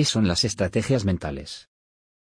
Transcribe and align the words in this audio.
¿Qué 0.00 0.06
son 0.06 0.26
las 0.26 0.44
estrategias 0.44 1.04
mentales? 1.04 1.68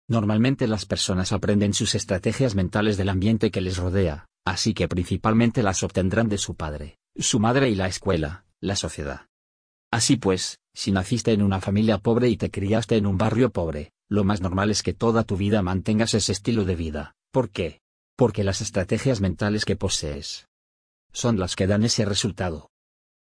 Normalmente 0.08 0.66
las 0.66 0.84
personas 0.84 1.30
aprenden 1.30 1.74
sus 1.74 1.94
estrategias 1.94 2.56
mentales 2.56 2.96
del 2.96 3.08
ambiente 3.08 3.52
que 3.52 3.60
les 3.60 3.76
rodea, 3.76 4.26
así 4.44 4.74
que 4.74 4.88
principalmente 4.88 5.62
las 5.62 5.84
obtendrán 5.84 6.28
de 6.28 6.38
su 6.38 6.56
padre, 6.56 6.98
su 7.14 7.38
madre 7.38 7.70
y 7.70 7.76
la 7.76 7.86
escuela, 7.86 8.44
la 8.60 8.74
sociedad. 8.74 9.28
Así 9.92 10.16
pues, 10.16 10.58
si 10.74 10.90
naciste 10.90 11.30
en 11.30 11.40
una 11.40 11.60
familia 11.60 11.98
pobre 11.98 12.28
y 12.28 12.36
te 12.36 12.50
criaste 12.50 12.96
en 12.96 13.06
un 13.06 13.16
barrio 13.16 13.50
pobre, 13.50 13.92
lo 14.08 14.24
más 14.24 14.40
normal 14.40 14.72
es 14.72 14.82
que 14.82 14.92
toda 14.92 15.22
tu 15.22 15.36
vida 15.36 15.62
mantengas 15.62 16.14
ese 16.14 16.32
estilo 16.32 16.64
de 16.64 16.74
vida. 16.74 17.14
¿Por 17.30 17.48
qué? 17.48 17.80
Porque 18.16 18.42
las 18.42 18.60
estrategias 18.60 19.20
mentales 19.20 19.64
que 19.64 19.76
posees 19.76 20.48
son 21.12 21.38
las 21.38 21.54
que 21.54 21.68
dan 21.68 21.84
ese 21.84 22.04
resultado. 22.04 22.70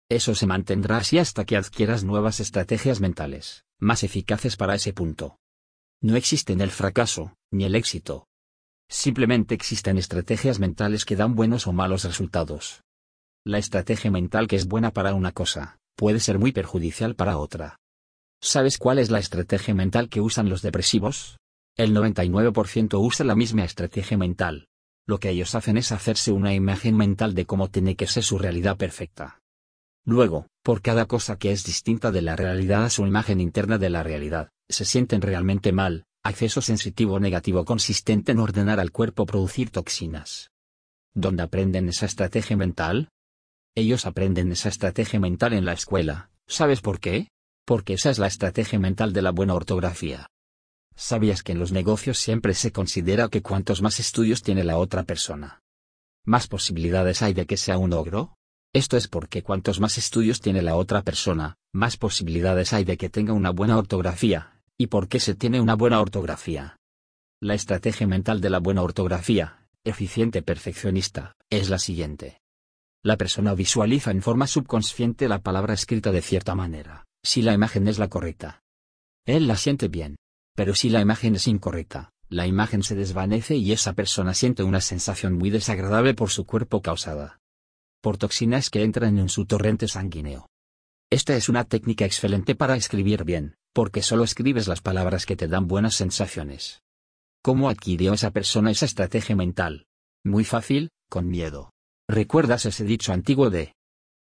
Eso 0.10 0.34
se 0.34 0.48
mantendrá 0.48 0.96
así 0.96 1.18
hasta 1.18 1.44
que 1.44 1.58
adquieras 1.58 2.06
nuevas 2.06 2.40
estrategias 2.40 3.02
mentales, 3.02 3.65
más 3.80 4.04
eficaces 4.04 4.56
para 4.56 4.76
ese 4.76 4.94
punto. 4.94 5.38
No 6.02 6.16
existen 6.16 6.62
el 6.62 6.72
fracaso, 6.72 7.36
ni 7.52 7.66
el 7.66 7.76
éxito. 7.76 8.28
Simplemente 8.90 9.56
existen 9.56 9.98
estrategias 9.98 10.60
mentales 10.60 11.06
que 11.06 11.16
dan 11.16 11.36
buenos 11.36 11.68
o 11.68 11.74
malos 11.74 12.04
resultados. 12.04 12.84
La 13.44 13.58
estrategia 13.58 14.12
mental 14.12 14.48
que 14.48 14.56
es 14.56 14.68
buena 14.68 14.92
para 14.92 15.14
una 15.14 15.32
cosa, 15.32 15.78
puede 15.96 16.20
ser 16.20 16.40
muy 16.40 16.52
perjudicial 16.52 17.16
para 17.16 17.38
otra. 17.38 17.78
¿Sabes 18.42 18.78
cuál 18.78 19.00
es 19.00 19.10
la 19.10 19.20
estrategia 19.20 19.74
mental 19.74 20.10
que 20.10 20.22
usan 20.22 20.50
los 20.50 20.62
depresivos? 20.62 21.38
El 21.78 21.96
99% 21.96 23.00
usa 23.00 23.26
la 23.26 23.36
misma 23.36 23.64
estrategia 23.64 24.18
mental. 24.18 24.68
Lo 25.08 25.20
que 25.20 25.30
ellos 25.30 25.56
hacen 25.56 25.78
es 25.78 25.92
hacerse 25.92 26.32
una 26.32 26.54
imagen 26.54 26.96
mental 26.96 27.34
de 27.36 27.46
cómo 27.46 27.70
tiene 27.70 27.96
que 27.96 28.08
ser 28.08 28.24
su 28.24 28.38
realidad 28.38 28.78
perfecta. 28.78 29.40
Luego, 30.06 30.48
por 30.66 30.82
cada 30.82 31.06
cosa 31.06 31.38
que 31.38 31.52
es 31.52 31.64
distinta 31.64 32.12
de 32.12 32.24
la 32.24 32.36
realidad 32.36 32.86
a 32.86 32.90
su 32.90 33.06
imagen 33.06 33.40
interna 33.40 33.78
de 33.78 33.92
la 33.92 34.02
realidad, 34.02 34.50
se 34.68 34.84
sienten 34.84 35.22
realmente 35.22 35.72
mal, 35.72 36.06
acceso 36.24 36.60
sensitivo 36.60 37.20
negativo 37.20 37.66
consistente 37.66 38.32
en 38.32 38.40
ordenar 38.40 38.80
al 38.80 38.92
cuerpo 38.92 39.28
producir 39.28 39.70
toxinas. 39.70 40.50
¿Dónde 41.14 41.44
aprenden 41.44 41.88
esa 41.88 42.08
estrategia 42.08 42.58
mental? 42.58 43.10
Ellos 43.76 44.08
aprenden 44.08 44.52
esa 44.52 44.70
estrategia 44.70 45.20
mental 45.20 45.54
en 45.54 45.66
la 45.66 45.74
escuela, 45.74 46.32
¿sabes 46.48 46.82
por 46.82 47.00
qué? 47.00 47.28
Porque 47.64 47.94
esa 47.94 48.10
es 48.10 48.18
la 48.18 48.26
estrategia 48.26 48.80
mental 48.80 49.14
de 49.14 49.22
la 49.22 49.30
buena 49.30 49.54
ortografía. 49.54 50.32
¿Sabías 50.96 51.44
que 51.44 51.52
en 51.52 51.60
los 51.60 51.74
negocios 51.74 52.18
siempre 52.18 52.56
se 52.56 52.72
considera 52.72 53.30
que 53.30 53.44
cuantos 53.44 53.84
más 53.84 54.00
estudios 54.00 54.42
tiene 54.42 54.64
la 54.64 54.80
otra 54.80 55.04
persona? 55.04 55.62
¿Más 56.26 56.48
posibilidades 56.48 57.22
hay 57.22 57.36
de 57.36 57.46
que 57.46 57.56
sea 57.56 57.78
un 57.78 57.94
ogro? 57.94 58.36
Esto 58.76 58.98
es 58.98 59.08
porque 59.08 59.42
cuantos 59.42 59.80
más 59.80 59.98
estudios 59.98 60.42
tiene 60.42 60.62
la 60.62 60.76
otra 60.76 61.02
persona, 61.02 61.56
más 61.74 61.96
posibilidades 61.96 62.74
hay 62.74 62.84
de 62.84 62.98
que 62.98 63.10
tenga 63.10 63.32
una 63.32 63.52
buena 63.52 63.78
ortografía. 63.78 64.60
¿Y 64.78 64.88
por 64.88 65.08
qué 65.08 65.22
se 65.22 65.34
tiene 65.34 65.62
una 65.62 65.76
buena 65.76 66.02
ortografía? 66.02 66.76
La 67.42 67.54
estrategia 67.54 68.06
mental 68.06 68.42
de 68.42 68.50
la 68.50 68.60
buena 68.60 68.82
ortografía, 68.82 69.66
eficiente 69.86 70.42
perfeccionista, 70.42 71.38
es 71.50 71.70
la 71.70 71.80
siguiente. 71.80 72.42
La 73.02 73.16
persona 73.16 73.54
visualiza 73.54 74.12
en 74.12 74.22
forma 74.22 74.46
subconsciente 74.46 75.30
la 75.30 75.40
palabra 75.40 75.74
escrita 75.74 76.12
de 76.12 76.22
cierta 76.22 76.54
manera, 76.54 77.06
si 77.24 77.44
la 77.44 77.54
imagen 77.54 77.88
es 77.88 77.98
la 77.98 78.10
correcta. 78.10 78.60
Él 79.26 79.48
la 79.48 79.56
siente 79.56 79.88
bien. 79.88 80.18
Pero 80.54 80.76
si 80.76 80.90
la 80.90 81.00
imagen 81.00 81.36
es 81.36 81.48
incorrecta, 81.48 82.10
la 82.28 82.46
imagen 82.46 82.84
se 82.84 82.96
desvanece 82.96 83.56
y 83.56 83.72
esa 83.72 83.94
persona 83.94 84.34
siente 84.34 84.64
una 84.64 84.82
sensación 84.82 85.32
muy 85.32 85.50
desagradable 85.50 86.14
por 86.14 86.30
su 86.30 86.46
cuerpo 86.46 86.82
causada 86.82 87.40
por 88.06 88.20
toxinas 88.20 88.70
que 88.70 88.84
entran 88.84 89.18
en 89.18 89.30
su 89.30 89.48
torrente 89.48 89.88
sanguíneo. 89.88 90.46
Esta 91.12 91.36
es 91.36 91.50
una 91.50 91.64
técnica 91.64 92.06
excelente 92.06 92.54
para 92.54 92.76
escribir 92.76 93.24
bien, 93.24 93.56
porque 93.74 94.04
solo 94.04 94.24
escribes 94.24 94.68
las 94.68 94.80
palabras 94.80 95.26
que 95.26 95.36
te 95.36 95.48
dan 95.48 95.66
buenas 95.66 95.96
sensaciones. 95.96 96.84
¿Cómo 97.42 97.68
adquirió 97.68 98.14
esa 98.14 98.30
persona 98.30 98.70
esa 98.70 98.86
estrategia 98.86 99.36
mental? 99.36 99.88
Muy 100.24 100.44
fácil, 100.44 100.92
con 101.10 101.30
miedo. 101.30 101.72
¿Recuerdas 102.08 102.68
ese 102.68 102.84
dicho 102.84 103.12
antiguo 103.12 103.50
de 103.50 103.74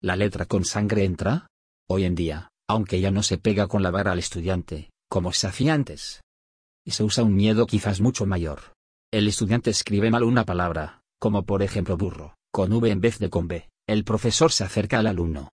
la 0.02 0.16
letra 0.16 0.46
con 0.46 0.66
sangre 0.66 1.04
entra? 1.04 1.46
Hoy 1.88 2.06
en 2.06 2.16
día, 2.16 2.50
aunque 2.68 3.00
ya 3.00 3.12
no 3.12 3.22
se 3.22 3.38
pega 3.38 3.68
con 3.68 3.84
la 3.84 3.92
vara 3.92 4.14
al 4.14 4.18
estudiante, 4.18 4.90
como 5.12 5.32
se 5.32 5.46
hacía 5.46 5.76
antes. 5.76 6.22
Y 6.84 6.90
se 6.90 7.04
usa 7.04 7.24
un 7.24 7.36
miedo 7.36 7.68
quizás 7.68 8.02
mucho 8.02 8.26
mayor. 8.26 8.74
El 9.12 9.28
estudiante 9.28 9.70
escribe 9.70 10.10
mal 10.10 10.24
una 10.24 10.44
palabra, 10.44 11.04
como 11.20 11.46
por 11.46 11.62
ejemplo 11.62 11.98
burro 11.98 12.39
con 12.52 12.74
V 12.74 12.90
en 12.90 13.02
vez 13.02 13.20
de 13.20 13.30
con 13.30 13.48
B, 13.48 13.70
el 13.88 14.04
profesor 14.04 14.52
se 14.52 14.64
acerca 14.64 15.00
al 15.00 15.08
alumno. 15.08 15.52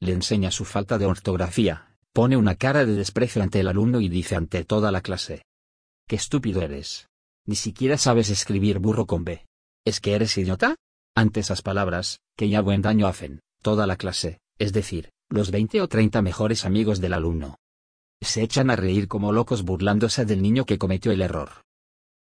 Le 0.00 0.12
enseña 0.12 0.50
su 0.50 0.64
falta 0.64 0.98
de 0.98 1.06
ortografía, 1.06 1.96
pone 2.12 2.36
una 2.36 2.56
cara 2.56 2.84
de 2.84 2.94
desprecio 2.94 3.42
ante 3.42 3.60
el 3.60 3.68
alumno 3.68 4.00
y 4.00 4.08
dice 4.08 4.36
ante 4.36 4.64
toda 4.64 4.92
la 4.92 5.00
clase. 5.00 5.44
¡Qué 6.08 6.16
estúpido 6.16 6.62
eres! 6.62 7.08
Ni 7.46 7.56
siquiera 7.56 7.98
sabes 7.98 8.30
escribir 8.30 8.78
burro 8.78 9.06
con 9.06 9.24
B. 9.24 9.46
¿Es 9.84 10.00
que 10.00 10.14
eres 10.14 10.36
idiota? 10.36 10.76
Ante 11.14 11.40
esas 11.40 11.62
palabras, 11.62 12.20
que 12.36 12.48
ya 12.48 12.60
buen 12.60 12.82
daño 12.82 13.06
hacen, 13.06 13.40
toda 13.62 13.86
la 13.86 13.96
clase, 13.96 14.40
es 14.58 14.72
decir, 14.72 15.10
los 15.28 15.50
20 15.50 15.80
o 15.82 15.88
30 15.88 16.22
mejores 16.22 16.64
amigos 16.64 17.00
del 17.00 17.12
alumno. 17.12 17.56
Se 18.20 18.42
echan 18.42 18.70
a 18.70 18.76
reír 18.76 19.08
como 19.08 19.32
locos 19.32 19.62
burlándose 19.62 20.24
del 20.24 20.42
niño 20.42 20.64
que 20.64 20.78
cometió 20.78 21.12
el 21.12 21.22
error. 21.22 21.62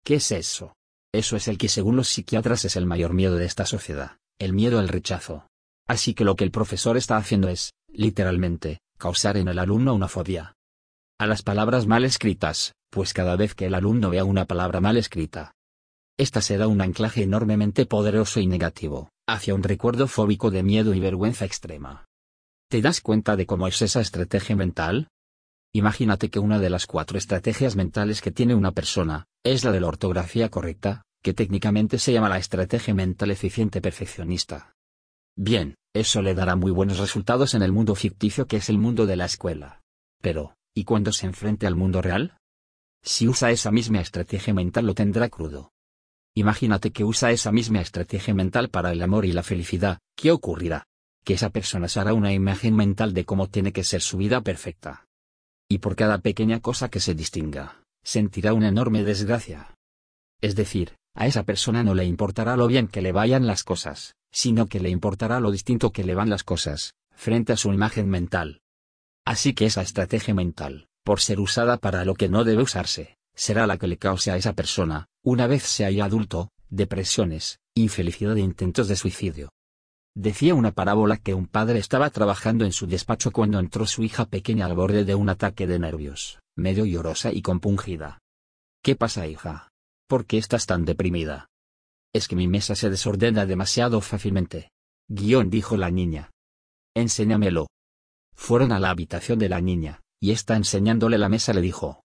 ¿Qué 0.04 0.14
es 0.14 0.30
eso? 0.32 0.74
Eso 1.12 1.36
es 1.36 1.48
el 1.48 1.58
que 1.58 1.68
según 1.68 1.96
los 1.96 2.08
psiquiatras 2.08 2.64
es 2.64 2.76
el 2.76 2.86
mayor 2.86 3.14
miedo 3.14 3.36
de 3.36 3.46
esta 3.46 3.66
sociedad, 3.66 4.18
el 4.38 4.52
miedo 4.52 4.78
al 4.78 4.88
rechazo. 4.88 5.46
Así 5.88 6.14
que 6.14 6.24
lo 6.24 6.36
que 6.36 6.44
el 6.44 6.50
profesor 6.50 6.96
está 6.96 7.16
haciendo 7.16 7.48
es, 7.48 7.72
literalmente, 7.88 8.80
causar 8.96 9.36
en 9.36 9.48
el 9.48 9.58
alumno 9.58 9.94
una 9.94 10.08
fobia. 10.08 10.54
A 11.18 11.26
las 11.26 11.42
palabras 11.42 11.86
mal 11.86 12.04
escritas, 12.04 12.74
pues 12.90 13.12
cada 13.12 13.36
vez 13.36 13.54
que 13.54 13.66
el 13.66 13.74
alumno 13.74 14.10
vea 14.10 14.24
una 14.24 14.44
palabra 14.44 14.80
mal 14.80 14.96
escrita, 14.96 15.52
esta 16.20 16.42
se 16.42 16.58
da 16.58 16.68
un 16.68 16.82
anclaje 16.82 17.22
enormemente 17.22 17.86
poderoso 17.86 18.40
y 18.40 18.46
negativo, 18.46 19.08
hacia 19.26 19.54
un 19.54 19.62
recuerdo 19.62 20.06
fóbico 20.06 20.50
de 20.50 20.62
miedo 20.62 20.92
y 20.92 21.00
vergüenza 21.00 21.46
extrema. 21.46 22.04
¿Te 22.68 22.82
das 22.82 23.00
cuenta 23.00 23.36
de 23.36 23.46
cómo 23.46 23.66
es 23.66 23.80
esa 23.80 24.02
estrategia 24.02 24.54
mental? 24.54 25.08
Imagínate 25.72 26.28
que 26.28 26.38
una 26.38 26.58
de 26.58 26.68
las 26.68 26.86
cuatro 26.86 27.16
estrategias 27.16 27.74
mentales 27.74 28.20
que 28.20 28.32
tiene 28.32 28.54
una 28.54 28.72
persona, 28.72 29.28
es 29.44 29.64
la 29.64 29.72
de 29.72 29.80
la 29.80 29.88
ortografía 29.88 30.50
correcta, 30.50 31.02
que 31.22 31.34
técnicamente 31.34 31.98
se 31.98 32.12
llama 32.12 32.28
la 32.28 32.38
estrategia 32.38 32.94
mental 32.94 33.30
eficiente 33.30 33.80
perfeccionista. 33.80 34.74
Bien, 35.36 35.74
eso 35.94 36.22
le 36.22 36.34
dará 36.34 36.56
muy 36.56 36.70
buenos 36.70 36.98
resultados 36.98 37.54
en 37.54 37.62
el 37.62 37.72
mundo 37.72 37.94
ficticio 37.94 38.46
que 38.46 38.58
es 38.58 38.68
el 38.68 38.78
mundo 38.78 39.06
de 39.06 39.16
la 39.16 39.24
escuela. 39.24 39.80
Pero, 40.20 40.54
¿y 40.74 40.84
cuando 40.84 41.12
se 41.12 41.26
enfrente 41.26 41.66
al 41.66 41.76
mundo 41.76 42.02
real? 42.02 42.36
Si 43.02 43.28
usa 43.28 43.50
esa 43.50 43.70
misma 43.70 44.00
estrategia 44.00 44.52
mental 44.52 44.86
lo 44.86 44.94
tendrá 44.94 45.28
crudo. 45.28 45.72
Imagínate 46.34 46.92
que 46.92 47.04
usa 47.04 47.32
esa 47.32 47.50
misma 47.50 47.80
estrategia 47.80 48.34
mental 48.34 48.68
para 48.68 48.92
el 48.92 49.02
amor 49.02 49.24
y 49.24 49.32
la 49.32 49.42
felicidad, 49.42 49.98
¿qué 50.16 50.30
ocurrirá? 50.30 50.84
Que 51.24 51.34
esa 51.34 51.50
persona 51.50 51.88
se 51.88 52.00
hará 52.00 52.12
una 52.14 52.32
imagen 52.32 52.76
mental 52.76 53.14
de 53.14 53.24
cómo 53.24 53.48
tiene 53.48 53.72
que 53.72 53.84
ser 53.84 54.02
su 54.02 54.18
vida 54.18 54.42
perfecta 54.42 55.06
y 55.70 55.78
por 55.78 55.94
cada 55.94 56.18
pequeña 56.18 56.58
cosa 56.58 56.90
que 56.90 56.98
se 56.98 57.14
distinga, 57.14 57.79
sentirá 58.02 58.52
una 58.54 58.68
enorme 58.68 59.04
desgracia. 59.04 59.74
Es 60.40 60.54
decir, 60.56 60.96
a 61.14 61.26
esa 61.26 61.42
persona 61.44 61.82
no 61.82 61.94
le 61.94 62.04
importará 62.04 62.56
lo 62.56 62.66
bien 62.66 62.88
que 62.88 63.02
le 63.02 63.12
vayan 63.12 63.46
las 63.46 63.64
cosas, 63.64 64.14
sino 64.32 64.66
que 64.66 64.80
le 64.80 64.90
importará 64.90 65.40
lo 65.40 65.50
distinto 65.50 65.92
que 65.92 66.04
le 66.04 66.14
van 66.14 66.30
las 66.30 66.44
cosas, 66.44 66.94
frente 67.14 67.52
a 67.52 67.56
su 67.56 67.72
imagen 67.72 68.08
mental. 68.08 68.62
Así 69.24 69.52
que 69.52 69.66
esa 69.66 69.82
estrategia 69.82 70.34
mental, 70.34 70.88
por 71.04 71.20
ser 71.20 71.40
usada 71.40 71.76
para 71.76 72.04
lo 72.04 72.14
que 72.14 72.28
no 72.28 72.44
debe 72.44 72.62
usarse, 72.62 73.16
será 73.34 73.66
la 73.66 73.78
que 73.78 73.86
le 73.86 73.98
cause 73.98 74.30
a 74.30 74.36
esa 74.36 74.54
persona, 74.54 75.08
una 75.22 75.46
vez 75.46 75.62
sea 75.62 75.90
ya 75.90 76.04
adulto, 76.04 76.50
depresiones, 76.68 77.58
infelicidad 77.74 78.36
e 78.36 78.40
intentos 78.40 78.88
de 78.88 78.96
suicidio. 78.96 79.50
Decía 80.14 80.54
una 80.54 80.72
parábola 80.72 81.16
que 81.16 81.34
un 81.34 81.46
padre 81.46 81.78
estaba 81.78 82.10
trabajando 82.10 82.64
en 82.64 82.72
su 82.72 82.86
despacho 82.86 83.30
cuando 83.30 83.58
entró 83.58 83.86
su 83.86 84.02
hija 84.02 84.24
pequeña 84.24 84.66
al 84.66 84.74
borde 84.74 85.04
de 85.04 85.14
un 85.14 85.28
ataque 85.28 85.66
de 85.66 85.78
nervios, 85.78 86.40
medio 86.56 86.84
llorosa 86.84 87.32
y 87.32 87.42
compungida. 87.42 88.18
¿Qué 88.82 88.96
pasa, 88.96 89.26
hija? 89.26 89.68
¿Por 90.08 90.26
qué 90.26 90.38
estás 90.38 90.66
tan 90.66 90.84
deprimida? 90.84 91.48
Es 92.12 92.26
que 92.26 92.36
mi 92.36 92.48
mesa 92.48 92.74
se 92.74 92.90
desordena 92.90 93.46
demasiado 93.46 94.00
fácilmente. 94.00 94.70
Guión 95.08 95.50
dijo 95.50 95.76
la 95.76 95.90
niña. 95.90 96.30
Enséñamelo. 96.94 97.68
Fueron 98.34 98.72
a 98.72 98.80
la 98.80 98.90
habitación 98.90 99.38
de 99.38 99.48
la 99.48 99.60
niña, 99.60 100.00
y 100.20 100.32
esta 100.32 100.56
enseñándole 100.56 101.18
la 101.18 101.28
mesa 101.28 101.52
le 101.52 101.60
dijo. 101.60 102.02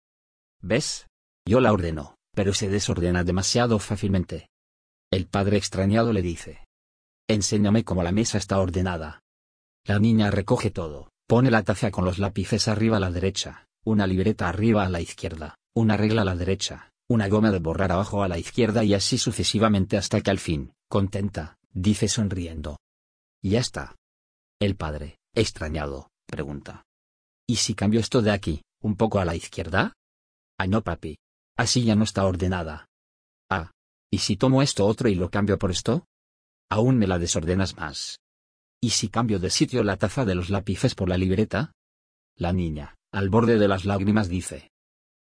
¿Ves? 0.61 1.07
Yo 1.47 1.61
la 1.61 1.73
ordeno, 1.73 2.17
pero 2.35 2.53
se 2.53 2.69
desordena 2.69 3.25
demasiado 3.25 3.79
fácilmente. 3.79 4.49
El 5.11 5.27
padre 5.27 5.57
extrañado 5.57 6.13
le 6.13 6.23
dice. 6.23 6.65
Enséñame 7.29 7.85
cómo 7.85 8.03
la 8.03 8.13
mesa 8.13 8.37
está 8.39 8.59
ordenada. 8.59 9.21
La 9.87 9.99
niña 9.99 10.31
recoge 10.31 10.71
todo, 10.71 11.09
pone 11.27 11.51
la 11.51 11.63
taza 11.63 11.91
con 11.91 12.05
los 12.05 12.19
lápices 12.19 12.69
arriba 12.69 12.97
a 12.97 13.01
la 13.01 13.11
derecha, 13.11 13.67
una 13.85 14.07
libreta 14.07 14.49
arriba 14.49 14.85
a 14.85 14.89
la 14.89 15.01
izquierda, 15.01 15.57
una 15.75 15.97
regla 15.97 16.23
a 16.23 16.25
la 16.25 16.37
derecha, 16.37 16.91
una 17.09 17.29
goma 17.29 17.51
de 17.51 17.59
borrar 17.59 17.93
abajo 17.93 18.23
a 18.23 18.29
la 18.29 18.39
izquierda 18.39 18.85
y 18.85 18.95
así 18.95 19.19
sucesivamente 19.19 19.97
hasta 19.97 20.21
que 20.21 20.31
al 20.31 20.39
fin, 20.39 20.73
contenta, 20.89 21.57
dice 21.73 22.09
sonriendo. 22.09 22.79
Ya 23.43 23.61
está. 23.61 23.97
El 24.61 24.77
padre, 24.77 25.19
extrañado, 25.35 26.09
pregunta. 26.27 26.85
¿Y 27.47 27.57
si 27.57 27.75
cambio 27.75 28.01
esto 28.01 28.23
de 28.23 28.31
aquí, 28.31 28.63
¿Un 28.85 28.97
poco 28.97 29.19
a 29.19 29.25
la 29.25 29.35
izquierda? 29.35 29.95
Ah, 30.59 30.67
no, 30.67 30.83
papi. 30.83 31.17
Así 31.57 31.85
ya 31.85 31.95
no 31.95 32.05
está 32.05 32.27
ordenada. 32.27 32.87
Ah. 33.51 33.71
¿Y 34.11 34.19
si 34.19 34.37
tomo 34.37 34.61
esto 34.61 34.85
otro 34.85 35.09
y 35.09 35.15
lo 35.15 35.31
cambio 35.31 35.59
por 35.59 35.71
esto? 35.71 36.05
Aún 36.69 36.99
me 36.99 37.07
la 37.07 37.19
desordenas 37.19 37.79
más. 37.79 38.19
¿Y 38.83 38.91
si 38.91 39.09
cambio 39.09 39.39
de 39.39 39.49
sitio 39.49 39.83
la 39.85 39.97
taza 39.97 40.27
de 40.27 40.35
los 40.35 40.51
lápices 40.51 40.95
por 40.95 41.09
la 41.09 41.17
libreta? 41.17 41.73
La 42.37 42.53
niña, 42.53 42.95
al 43.15 43.29
borde 43.29 43.59
de 43.59 43.69
las 43.69 43.85
lágrimas, 43.85 44.29
dice. 44.29 44.73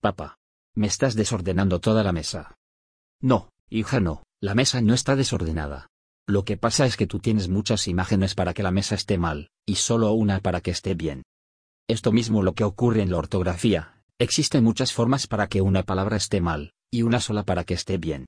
Papá. 0.01 0.39
Me 0.75 0.87
estás 0.87 1.17
desordenando 1.17 1.81
toda 1.81 2.05
la 2.05 2.13
mesa. 2.13 2.55
No, 3.21 3.51
hija, 3.69 3.99
no, 3.99 4.23
la 4.41 4.55
mesa 4.55 4.81
no 4.81 4.95
está 4.95 5.17
desordenada. 5.17 5.89
Lo 6.29 6.45
que 6.45 6.57
pasa 6.57 6.87
es 6.87 6.97
que 6.97 7.09
tú 7.09 7.19
tienes 7.19 7.49
muchas 7.49 7.89
imágenes 7.89 8.37
para 8.37 8.55
que 8.55 8.63
la 8.63 8.71
mesa 8.71 8.95
esté 8.95 9.19
mal, 9.19 9.51
y 9.67 9.75
solo 9.75 10.13
una 10.13 10.39
para 10.39 10.61
que 10.61 10.71
esté 10.71 10.95
bien. 10.95 11.25
Esto 11.89 12.13
mismo 12.13 12.45
lo 12.45 12.55
que 12.55 12.63
ocurre 12.63 13.03
en 13.03 13.11
la 13.11 13.19
ortografía, 13.19 14.03
existen 14.17 14.63
muchas 14.63 14.93
formas 14.93 15.27
para 15.27 15.49
que 15.49 15.61
una 15.61 15.83
palabra 15.83 16.17
esté 16.17 16.41
mal, 16.41 16.73
y 16.89 17.03
una 17.03 17.19
sola 17.19 17.43
para 17.43 17.65
que 17.65 17.75
esté 17.75 17.99
bien. 17.99 18.27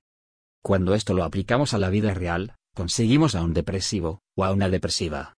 Cuando 0.62 0.95
esto 0.95 1.15
lo 1.15 1.23
aplicamos 1.23 1.75
a 1.75 1.79
la 1.79 1.91
vida 1.91 2.12
real, 2.12 2.56
conseguimos 2.75 3.37
a 3.37 3.43
un 3.43 3.55
depresivo, 3.55 4.21
o 4.37 4.45
a 4.45 4.53
una 4.53 4.69
depresiva. 4.69 5.35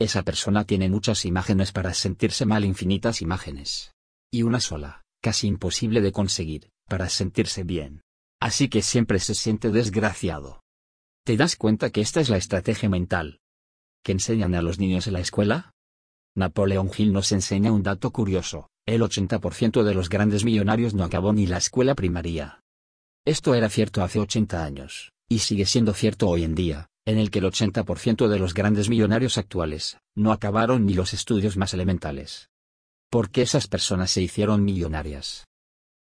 Esa 0.00 0.22
persona 0.22 0.64
tiene 0.64 0.88
muchas 0.88 1.24
imágenes 1.24 1.72
para 1.72 1.94
sentirse 1.94 2.46
mal, 2.46 2.64
infinitas 2.64 3.22
imágenes. 3.22 3.92
Y 4.32 4.42
una 4.42 4.60
sola, 4.60 5.04
casi 5.22 5.46
imposible 5.46 6.00
de 6.00 6.12
conseguir, 6.12 6.70
para 6.88 7.08
sentirse 7.08 7.62
bien. 7.62 8.02
Así 8.40 8.68
que 8.68 8.82
siempre 8.82 9.20
se 9.20 9.34
siente 9.34 9.70
desgraciado. 9.70 10.62
¿Te 11.24 11.36
das 11.36 11.56
cuenta 11.56 11.90
que 11.90 12.00
esta 12.00 12.20
es 12.20 12.28
la 12.28 12.36
estrategia 12.36 12.88
mental? 12.88 13.38
¿Que 14.02 14.12
enseñan 14.12 14.54
a 14.54 14.62
los 14.62 14.78
niños 14.78 15.06
en 15.06 15.14
la 15.14 15.20
escuela? 15.20 15.72
Napoleón 16.36 16.90
Hill 16.94 17.12
nos 17.12 17.30
enseña 17.32 17.72
un 17.72 17.84
dato 17.84 18.10
curioso, 18.10 18.68
el 18.86 19.00
80% 19.00 19.84
de 19.84 19.94
los 19.94 20.08
grandes 20.08 20.44
millonarios 20.44 20.92
no 20.92 21.04
acabó 21.04 21.32
ni 21.32 21.46
la 21.46 21.58
escuela 21.58 21.94
primaria. 21.94 22.60
Esto 23.24 23.54
era 23.54 23.70
cierto 23.70 24.02
hace 24.02 24.18
80 24.18 24.62
años, 24.62 25.12
y 25.28 25.38
sigue 25.38 25.64
siendo 25.64 25.94
cierto 25.94 26.28
hoy 26.28 26.44
en 26.44 26.54
día, 26.54 26.88
en 27.06 27.18
el 27.18 27.30
que 27.30 27.40
el 27.40 27.44
80% 27.44 28.28
de 28.28 28.38
los 28.38 28.54
grandes 28.54 28.88
millonarios 28.88 29.38
actuales, 29.38 29.98
no 30.14 30.32
acabaron 30.32 30.86
ni 30.86 30.94
los 30.94 31.12
estudios 31.12 31.56
más 31.56 31.74
elementales. 31.74 32.48
¿Por 33.10 33.30
qué 33.30 33.42
esas 33.42 33.66
personas 33.66 34.10
se 34.10 34.22
hicieron 34.22 34.64
millonarias? 34.64 35.46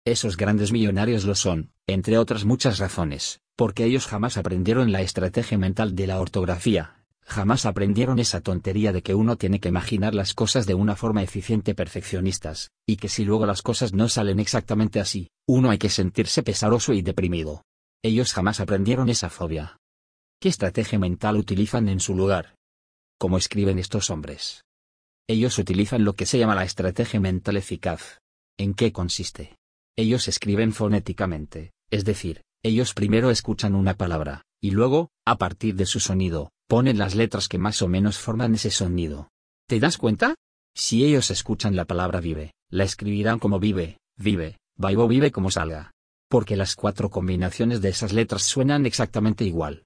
Esos 0.05 0.37
grandes 0.37 0.71
millonarios 0.71 1.25
lo 1.25 1.35
son, 1.35 1.71
entre 1.87 2.17
otras 2.17 2.45
muchas 2.45 2.79
razones, 2.79 3.39
porque 3.55 3.85
ellos 3.85 4.07
jamás 4.07 4.37
aprendieron 4.37 4.91
la 4.91 5.01
estrategia 5.01 5.57
mental 5.57 5.95
de 5.95 6.07
la 6.07 6.19
ortografía, 6.19 7.03
jamás 7.23 7.65
aprendieron 7.65 8.19
esa 8.19 8.41
tontería 8.41 8.93
de 8.93 9.03
que 9.03 9.15
uno 9.15 9.35
tiene 9.35 9.59
que 9.59 9.69
imaginar 9.69 10.15
las 10.15 10.33
cosas 10.33 10.65
de 10.65 10.73
una 10.73 10.95
forma 10.95 11.23
eficiente 11.23 11.75
perfeccionistas, 11.75 12.71
y 12.87 12.97
que 12.97 13.09
si 13.09 13.25
luego 13.25 13.45
las 13.45 13.61
cosas 13.61 13.93
no 13.93 14.09
salen 14.09 14.39
exactamente 14.39 14.99
así, 14.99 15.29
uno 15.47 15.69
hay 15.69 15.77
que 15.77 15.89
sentirse 15.89 16.43
pesaroso 16.43 16.93
y 16.93 17.01
deprimido. 17.01 17.63
Ellos 18.03 18.33
jamás 18.33 18.59
aprendieron 18.59 19.09
esa 19.09 19.29
fobia. 19.29 19.80
¿Qué 20.41 20.49
estrategia 20.49 20.97
mental 20.97 21.37
utilizan 21.37 21.87
en 21.87 21.99
su 21.99 22.15
lugar? 22.15 22.55
¿Cómo 23.19 23.37
escriben 23.37 23.77
estos 23.77 24.09
hombres? 24.09 24.63
Ellos 25.29 25.59
utilizan 25.59 26.03
lo 26.03 26.13
que 26.13 26.25
se 26.25 26.39
llama 26.39 26.55
la 26.55 26.63
estrategia 26.63 27.19
mental 27.19 27.57
eficaz. 27.57 28.17
¿En 28.57 28.73
qué 28.73 28.91
consiste? 28.91 29.55
Ellos 29.95 30.27
escriben 30.27 30.73
fonéticamente, 30.73 31.73
es 31.91 32.05
decir, 32.05 32.41
ellos 32.63 32.95
primero 32.95 33.29
escuchan 33.29 33.75
una 33.75 33.93
palabra, 33.93 34.41
y 34.59 34.71
luego, 34.71 35.09
a 35.27 35.37
partir 35.37 35.75
de 35.75 35.85
su 35.85 35.99
sonido, 35.99 36.49
ponen 36.67 36.97
las 36.97 37.13
letras 37.13 37.47
que 37.47 37.59
más 37.59 37.83
o 37.83 37.87
menos 37.87 38.17
forman 38.17 38.55
ese 38.55 38.71
sonido. 38.71 39.29
¿Te 39.67 39.79
das 39.79 39.99
cuenta? 39.99 40.33
Si 40.75 41.05
ellos 41.05 41.29
escuchan 41.29 41.75
la 41.75 41.85
palabra 41.85 42.19
vive, 42.19 42.55
la 42.71 42.83
escribirán 42.83 43.37
como 43.37 43.59
vive, 43.59 43.99
vive, 44.17 44.57
vivo 44.75 45.07
vive 45.07 45.31
como 45.31 45.51
salga. 45.51 45.91
Porque 46.27 46.55
las 46.55 46.75
cuatro 46.75 47.11
combinaciones 47.11 47.79
de 47.79 47.89
esas 47.89 48.11
letras 48.11 48.41
suenan 48.41 48.87
exactamente 48.87 49.45
igual. 49.45 49.83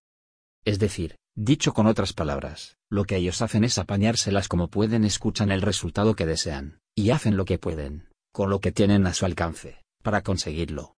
Es 0.65 0.79
decir, 0.79 1.15
dicho 1.35 1.73
con 1.73 1.85
otras 1.85 2.13
palabras, 2.13 2.77
lo 2.89 3.05
que 3.05 3.17
ellos 3.17 3.41
hacen 3.41 3.63
es 3.63 3.77
apañárselas 3.77 4.47
como 4.47 4.69
pueden, 4.69 5.05
escuchan 5.05 5.51
el 5.51 5.61
resultado 5.61 6.15
que 6.15 6.25
desean, 6.25 6.79
y 6.95 7.11
hacen 7.11 7.37
lo 7.37 7.45
que 7.45 7.59
pueden, 7.59 8.09
con 8.33 8.49
lo 8.49 8.59
que 8.59 8.71
tienen 8.71 9.05
a 9.05 9.13
su 9.13 9.25
alcance 9.25 9.81
para 10.05 10.21
conseguirlo. 10.21 10.95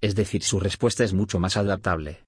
Es 0.00 0.14
decir, 0.14 0.44
su 0.44 0.60
respuesta 0.60 1.02
es 1.02 1.12
mucho 1.12 1.40
más 1.40 1.56
adaptable. 1.56 2.24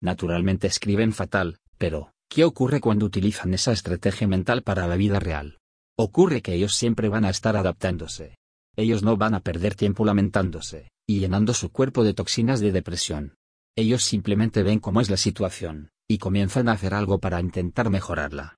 Naturalmente 0.00 0.68
escriben 0.68 1.12
fatal, 1.12 1.58
pero, 1.78 2.12
¿qué 2.28 2.44
ocurre 2.44 2.80
cuando 2.80 3.06
utilizan 3.06 3.52
esa 3.54 3.72
estrategia 3.72 4.28
mental 4.28 4.62
para 4.62 4.86
la 4.86 4.94
vida 4.94 5.18
real? 5.18 5.58
Ocurre 5.98 6.42
que 6.42 6.54
ellos 6.54 6.76
siempre 6.76 7.08
van 7.08 7.24
a 7.24 7.30
estar 7.30 7.56
adaptándose. 7.56 8.36
Ellos 8.76 9.02
no 9.02 9.16
van 9.16 9.34
a 9.34 9.40
perder 9.40 9.74
tiempo 9.74 10.04
lamentándose, 10.04 10.92
y 11.08 11.18
llenando 11.18 11.54
su 11.54 11.72
cuerpo 11.72 12.04
de 12.04 12.14
toxinas 12.14 12.60
de 12.60 12.70
depresión. 12.70 13.34
Ellos 13.76 14.04
simplemente 14.04 14.62
ven 14.62 14.78
cómo 14.78 15.00
es 15.00 15.10
la 15.10 15.16
situación, 15.16 15.90
y 16.08 16.18
comienzan 16.18 16.68
a 16.68 16.72
hacer 16.72 16.94
algo 16.94 17.18
para 17.20 17.40
intentar 17.40 17.90
mejorarla. 17.90 18.56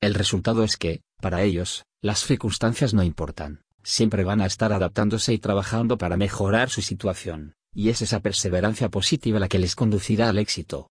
El 0.00 0.14
resultado 0.14 0.64
es 0.64 0.76
que, 0.76 1.02
para 1.20 1.42
ellos, 1.42 1.84
las 2.00 2.24
circunstancias 2.24 2.94
no 2.94 3.02
importan 3.02 3.62
siempre 3.88 4.22
van 4.22 4.42
a 4.42 4.46
estar 4.46 4.72
adaptándose 4.72 5.32
y 5.32 5.38
trabajando 5.38 5.96
para 5.96 6.18
mejorar 6.18 6.68
su 6.68 6.82
situación, 6.82 7.54
y 7.74 7.88
es 7.88 8.02
esa 8.02 8.20
perseverancia 8.20 8.90
positiva 8.90 9.38
la 9.38 9.48
que 9.48 9.58
les 9.58 9.74
conducirá 9.74 10.28
al 10.28 10.38
éxito. 10.38 10.90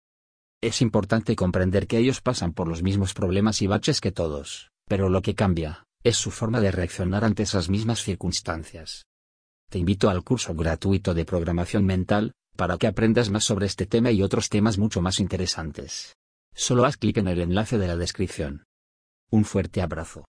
Es 0.62 0.82
importante 0.82 1.36
comprender 1.36 1.86
que 1.86 2.00
ellos 2.00 2.22
pasan 2.22 2.54
por 2.54 2.68
los 2.68 2.82
mismos 2.82 3.14
problemas 3.14 3.62
y 3.62 3.68
baches 3.68 4.02
que 4.02 4.12
todos, 4.12 4.72
pero 4.88 5.10
lo 5.10 5.22
que 5.22 5.36
cambia, 5.36 5.84
es 6.04 6.18
su 6.18 6.32
forma 6.32 6.60
de 6.60 6.72
reaccionar 6.72 7.24
ante 7.24 7.44
esas 7.44 7.70
mismas 7.70 8.02
circunstancias. 8.02 9.06
Te 9.70 9.78
invito 9.78 10.10
al 10.10 10.24
curso 10.24 10.56
gratuito 10.56 11.14
de 11.14 11.26
programación 11.26 11.86
mental, 11.86 12.34
para 12.58 12.78
que 12.78 12.88
aprendas 12.88 13.30
más 13.30 13.46
sobre 13.46 13.68
este 13.68 13.86
tema 13.86 14.12
y 14.12 14.22
otros 14.22 14.50
temas 14.50 14.78
mucho 14.78 15.02
más 15.02 15.22
interesantes. 15.22 16.18
Solo 16.54 16.84
haz 16.86 16.98
clic 16.98 17.18
en 17.18 17.30
el 17.30 17.40
enlace 17.40 17.78
de 17.78 17.88
la 17.88 17.96
descripción. 17.96 18.66
Un 19.30 19.46
fuerte 19.46 19.82
abrazo. 19.82 20.26